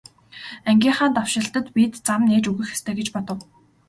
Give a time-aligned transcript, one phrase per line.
[0.69, 3.39] Ангийнхаа давшилтад бид зам нээж өгөх ёстой гэж бодов.